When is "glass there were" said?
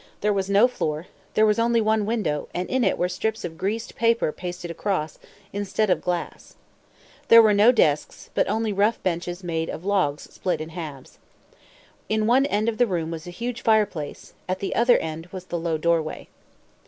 6.01-7.53